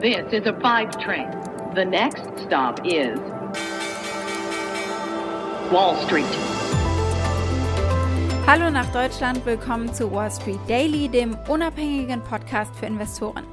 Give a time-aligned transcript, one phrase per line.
[0.00, 1.28] This is a five train.
[1.74, 3.18] The next stop is
[5.70, 6.24] Wall Street.
[8.46, 13.44] Hallo nach Deutschland, willkommen zu Wall Street Daily, dem unabhängigen Podcast für Investoren.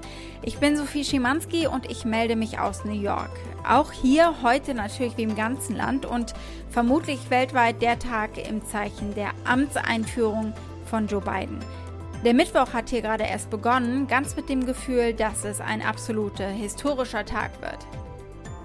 [0.41, 3.32] Ich bin Sophie Schimanski und ich melde mich aus New York.
[3.68, 6.34] Auch hier heute natürlich wie im ganzen Land und
[6.70, 10.54] vermutlich weltweit der Tag im Zeichen der Amtseinführung
[10.86, 11.59] von Joe Biden.
[12.25, 16.47] Der Mittwoch hat hier gerade erst begonnen, ganz mit dem Gefühl, dass es ein absoluter
[16.47, 17.78] historischer Tag wird.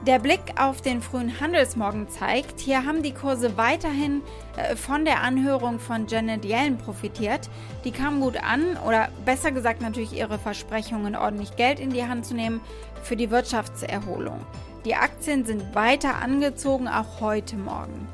[0.06, 4.22] Der Blick auf den frühen Handelsmorgen zeigt, hier haben die Kurse weiterhin
[4.56, 7.50] äh, von der Anhörung von Janet Yellen profitiert.
[7.84, 12.26] Die kam gut an, oder besser gesagt natürlich ihre Versprechungen, ordentlich Geld in die Hand
[12.26, 12.60] zu nehmen
[13.02, 14.40] für die Wirtschaftserholung.
[14.86, 18.08] Die Aktien sind weiter angezogen, auch heute Morgen.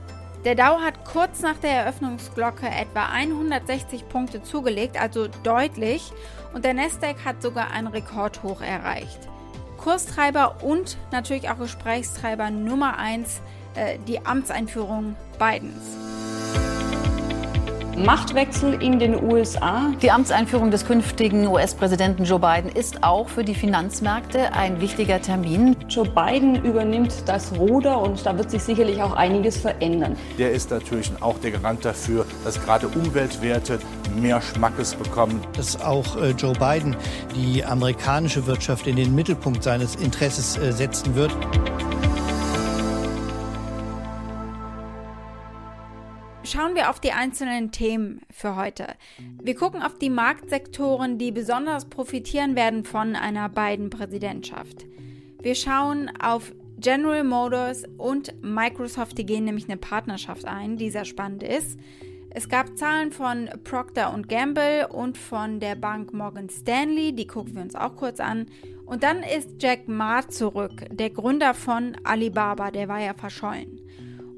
[0.45, 6.12] Der Dow hat kurz nach der Eröffnungsglocke etwa 160 Punkte zugelegt, also deutlich,
[6.55, 9.19] und der Nasdaq hat sogar ein Rekordhoch erreicht.
[9.78, 13.41] Kurstreiber und natürlich auch Gesprächstreiber Nummer 1
[13.75, 16.08] äh, die Amtseinführung Bidens.
[18.04, 19.92] Machtwechsel in den USA.
[20.00, 25.77] Die Amtseinführung des künftigen US-Präsidenten Joe Biden ist auch für die Finanzmärkte ein wichtiger Termin.
[25.88, 30.16] Joe Biden übernimmt das Ruder und da wird sich sicherlich auch einiges verändern.
[30.38, 33.78] Der ist natürlich auch der Garant dafür, dass gerade Umweltwerte
[34.14, 35.40] mehr Schmackes bekommen.
[35.56, 36.96] Dass auch äh, Joe Biden
[37.34, 41.34] die amerikanische Wirtschaft in den Mittelpunkt seines Interesses äh, setzen wird.
[46.44, 48.86] Schauen wir auf die einzelnen Themen für heute.
[49.42, 54.86] Wir gucken auf die Marktsektoren, die besonders profitieren werden von einer beiden Präsidentschaft.
[55.42, 61.05] Wir schauen auf General Motors und Microsoft, die gehen nämlich eine Partnerschaft ein, die sehr
[61.05, 61.78] spannend ist.
[62.30, 67.62] Es gab Zahlen von Procter Gamble und von der Bank Morgan Stanley, die gucken wir
[67.62, 68.47] uns auch kurz an.
[68.86, 73.77] Und dann ist Jack Ma zurück, der Gründer von Alibaba, der war ja verschollen.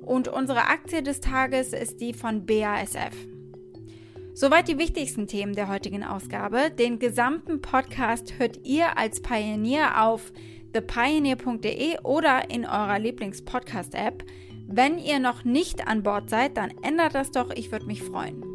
[0.04, 3.14] Und unsere Aktie des Tages ist die von BASF.
[4.34, 6.70] Soweit die wichtigsten Themen der heutigen Ausgabe.
[6.70, 10.32] Den gesamten Podcast hört ihr als Pionier auf
[10.72, 14.24] thepioneer.de oder in eurer Lieblings-Podcast-App.
[14.66, 18.49] Wenn ihr noch nicht an Bord seid, dann ändert das doch, ich würde mich freuen.